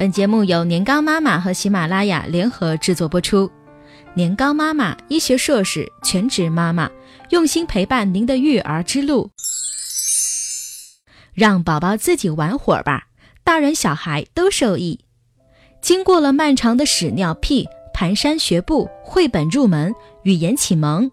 [0.00, 3.52] 本节目由年糕妈妈和喜马拉雅联合制作播出。
[4.14, 6.90] 年糕妈妈医学硕士，全职妈妈，
[7.28, 9.30] 用心陪伴您的育儿之路。
[11.34, 13.08] 让宝宝自己玩会儿吧，
[13.44, 15.00] 大人小孩都受益。
[15.82, 21.10] 经过了漫长的屎尿屁、蹒跚学步、绘本入门、语言启蒙，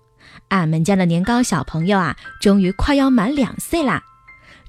[0.47, 4.01] 俺们家的年糕小朋友啊，终于快要满两岁啦。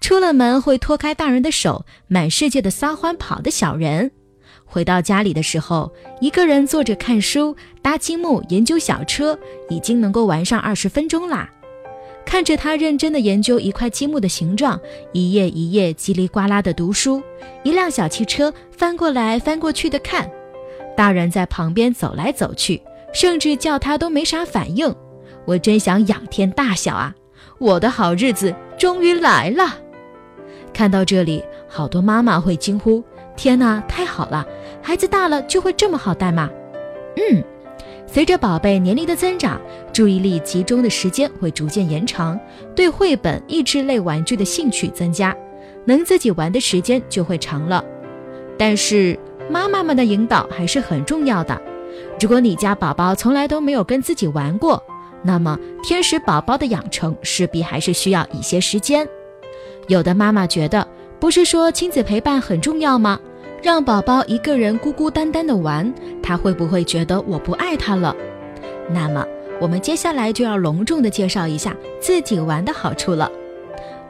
[0.00, 4.10] 出了门会脱开大人的手，满世界的撒欢跑的小人，
[4.64, 9.38] 回到家里的时候，一个人坐着看书、搭积木、研究小车，
[9.68, 11.50] 已经能够玩上二十分钟啦。
[12.24, 14.78] 看着他认真的研究一块积木的形状，
[15.12, 17.22] 一页一页叽里呱啦的读书，
[17.62, 20.30] 一辆小汽车翻过来翻过去的看，
[20.96, 22.82] 大人在旁边走来走去，
[23.14, 24.94] 甚至叫他都没啥反应。
[25.46, 27.14] 我真想仰天大笑啊！
[27.58, 29.78] 我的好日子终于来了。
[30.78, 33.02] 看到这里，好多妈妈会惊呼
[33.34, 34.46] ：“天哪，太好了！
[34.80, 36.48] 孩子大了就会这么好带吗？”
[37.18, 37.42] 嗯，
[38.06, 39.60] 随着宝贝年龄的增长，
[39.92, 42.38] 注意力集中的时间会逐渐延长，
[42.76, 45.36] 对绘本、益智类玩具的兴趣增加，
[45.84, 47.84] 能自己玩的时间就会长了。
[48.56, 49.18] 但是
[49.50, 51.60] 妈妈们的引导还是很重要的。
[52.20, 54.80] 如果你家宝宝从来都没有跟自己玩过，
[55.24, 59.04] 那么天使宝宝的养成势必还是需要一些时间。
[59.88, 60.86] 有的妈妈觉得，
[61.18, 63.18] 不是说亲子陪伴很重要吗？
[63.62, 68.14] 让宝宝一个人孤孤单单的玩，他会不会觉得我不爱他了？
[68.90, 69.26] 那么，
[69.60, 73.30] 我们接下来就要隆重的介绍一下自己玩的好处了。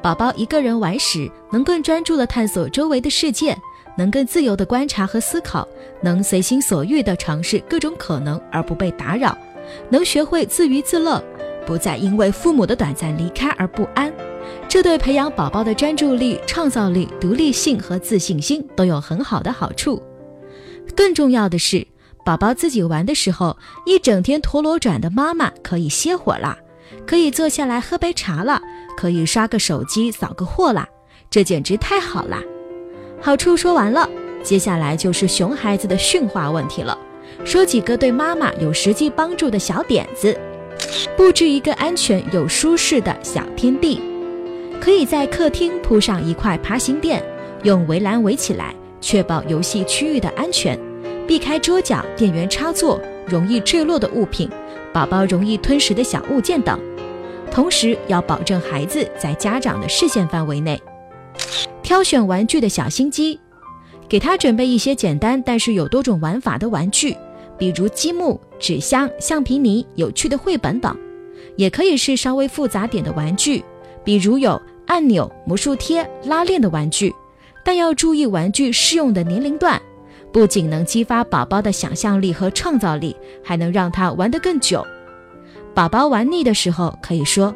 [0.03, 3.56] 宝宝一个人玩时，能更专注的探索周围的世界，
[3.97, 5.67] 能更自由的观察和思考，
[6.03, 9.37] 能随心所欲的尝试各种可能而不被打扰，
[9.89, 11.23] 能学会自娱自乐，
[11.65, 14.12] 不再因为父母的短暂离开而不安。
[14.69, 20.03] 这对培养宝宝的专注力、创造力、独立性和自信心都有很好的好处。
[20.94, 21.86] 更重要的是，
[22.25, 26.59] 宝宝自己玩的时候，一整天陀螺转的妈妈可以歇会儿啦，
[27.06, 28.60] 可以坐下来喝杯茶了，
[28.97, 30.87] 可以刷个手机、扫个货啦，
[31.31, 32.43] 这简直太好啦！
[33.20, 34.09] 好处说完了，
[34.43, 36.97] 接下来就是熊孩子的驯化问题了。
[37.44, 40.37] 说几个对妈妈有实际帮助的小点子：
[41.16, 44.00] 布置一个安全又舒适的小天地。
[44.81, 47.22] 可以在客厅铺上一块爬行垫，
[47.62, 50.78] 用围栏围起来，确保游戏区域的安全，
[51.27, 54.49] 避开桌角、电源插座、容易坠落的物品、
[54.93, 56.78] 宝宝容易吞食的小物件等。
[57.50, 60.81] 同时要保证孩子在家长的视线范围内。
[61.83, 63.41] 挑选玩具的小心机，
[64.09, 67.17] 给他准备一些简单但是有多种玩法的玩具，
[67.56, 70.97] 比如积木、纸箱、橡皮泥、有趣的绘本等，
[71.56, 73.65] 也可以是稍微复杂点的玩具。
[74.08, 77.14] 比如有按钮、魔术贴、拉链的玩具，
[77.62, 79.78] 但要注意玩具适用的年龄段，
[80.32, 83.14] 不仅能激发宝宝的想象力和创造力，
[83.44, 84.82] 还能让他玩得更久。
[85.74, 87.54] 宝宝玩腻的时候，可以说：“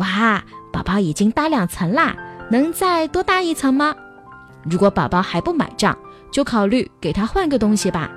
[0.00, 2.16] 哇，宝宝已经搭两层啦，
[2.50, 3.94] 能再多搭一层吗？”
[4.64, 5.94] 如果宝宝还不买账，
[6.32, 8.10] 就考虑给他换个东西吧。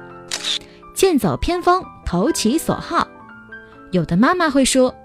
[0.95, 3.05] 剑走偏锋，投其所好。
[3.91, 4.95] 有的妈妈会说：“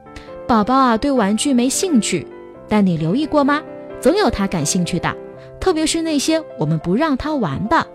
[0.47, 2.25] 宝宝啊，对玩具没兴趣。”
[2.69, 3.63] 但你留意过吗？
[4.01, 5.13] 总有他感兴趣的，
[5.59, 7.87] 特别是那些我们不让他玩的，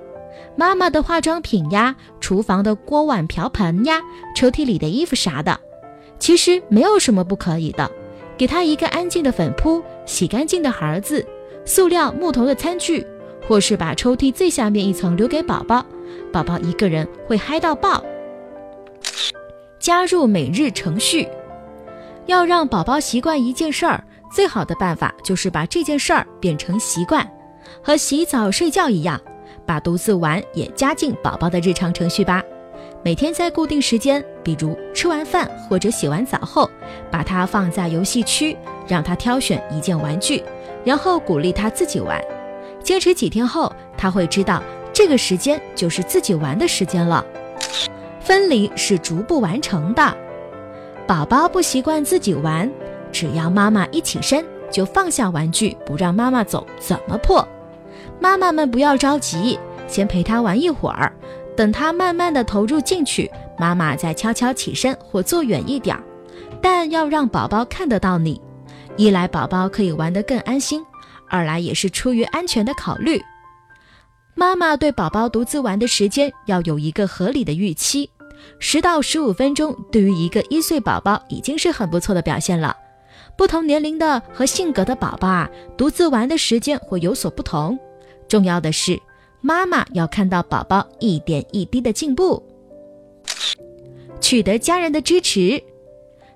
[0.56, 4.01] 妈妈的化妆品呀，厨房的锅碗瓢盆呀，
[4.35, 5.57] 抽屉里的衣服啥的。
[6.19, 7.89] 其实没有什么不可以的，
[8.38, 11.25] 给他一个安静的粉扑，洗干净的盒子，
[11.66, 13.06] 塑料、木头的餐具，
[13.47, 15.85] 或是把抽屉最下面一层留给宝宝，
[16.31, 18.03] 宝宝一个人会嗨到爆。
[19.79, 21.28] 加入每日程序，
[22.25, 24.03] 要让宝宝习惯一件事儿。
[24.33, 27.29] 最好的办法就是把这件事儿变成习惯，
[27.83, 29.21] 和洗澡睡觉一样，
[29.63, 32.41] 把独自玩也加进宝宝的日常程序吧。
[33.03, 36.67] 每天在固定时间，比如吃完饭或者洗完澡后，
[37.11, 38.57] 把它放在游戏区，
[38.88, 40.44] 让他挑选一件玩具，
[40.83, 42.19] 然后鼓励他自己玩。
[42.81, 47.24] 坚持几天后，他会知道这个时间就是自己玩的时间了。
[48.19, 50.18] 分离是逐步完成的，
[51.06, 52.68] 宝宝不习惯自己玩。
[53.13, 57.48] 只要妈妈一起身，就放下玩具，不让妈妈走，怎么破？
[58.19, 59.57] 妈妈们不要着急，
[59.88, 61.13] 先陪他玩一会儿，
[61.56, 65.98] 等他慢慢的投入进去，妈妈再悄悄起身或坐远一点。
[66.62, 68.42] 但要让宝宝看得到你，
[68.98, 70.83] 一来宝宝可以玩得更安心，
[71.30, 73.21] 二来也是出于安全的考虑。
[74.33, 78.10] 妈妈对宝宝独自玩的时间要有一个合理的预期，
[78.57, 82.75] 十到十五分钟，对于一个一岁宝宝已经是很不错的表现了。
[83.35, 87.77] 不同年龄的和性格的宝宝啊，独自玩的时间会有所不同。
[88.27, 89.00] 重要的是，
[89.41, 92.41] 妈妈要看到宝宝一点一滴的进步，
[94.21, 95.62] 取得家人的支持。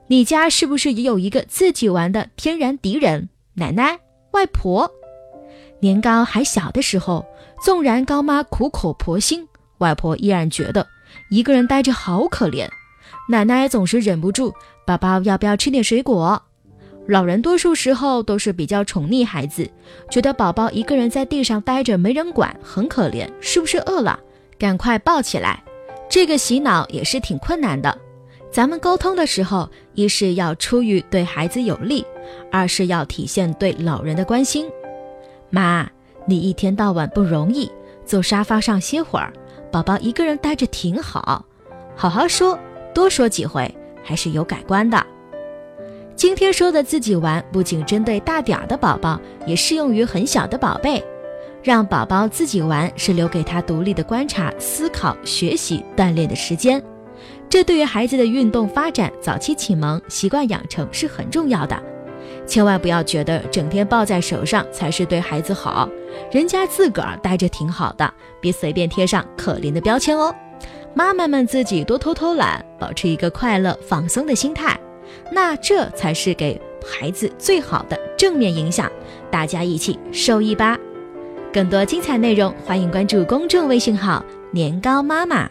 [0.08, 3.30] 你家是不是也有一个自己玩的天然敌人？
[3.54, 4.00] 奶奶、
[4.32, 4.92] 外婆。
[5.80, 7.26] 年糕还小的时候，
[7.64, 9.48] 纵然高妈苦口婆心，
[9.78, 10.88] 外婆依然觉得
[11.30, 12.68] 一个人呆着好可怜。
[13.30, 14.54] 奶奶总是忍不住
[14.88, 16.42] ：“宝宝要不要吃点水果？”
[17.08, 19.70] 老人多数时候都是比较宠溺孩子，
[20.12, 24.20] 觉得宝宝一个人在地上待着没人管，很可怜，是不是饿了？
[24.60, 25.64] 赶快抱起来。
[26.10, 27.98] 这个洗脑也是挺困难的。
[28.52, 32.06] 咱们沟通的时候，一是要出于对孩子有利，
[32.52, 34.70] 二是要体现对老人的关心。
[35.50, 35.90] 妈，
[36.26, 37.72] 你一天到晚不容易，
[38.06, 39.32] 坐沙发上歇会儿，
[39.72, 41.46] 宝宝一个人待着挺好，
[41.96, 42.58] 好好说，
[42.94, 45.06] 多说几回，还是有改观的。
[46.18, 51.02] 今天说的自己玩，不仅针对大点儿的宝宝，也适用于很小的宝贝。
[51.62, 56.82] 让宝宝自己玩，是留给他独立的观察、思考、学习、锻炼的时间。
[57.48, 61.80] 这对于孩子的运动发展、早期启蒙、习惯养成是很重要的。
[62.48, 65.88] 千万不要觉得整天抱在手上才是对孩子好，
[66.32, 68.12] 人家自个儿待着挺好的，
[68.42, 70.34] 别随便贴上可怜的标签哦。
[70.96, 74.76] 妈妈们自己多偷偷懒，保持一个快乐放松的心态。
[75.32, 78.92] 那这才是给孩子最好的正面影响，
[79.32, 80.78] 大家一起受益吧！
[81.52, 85.50] 更多精彩内容，欢迎关注公众微信号“年糕妈妈”。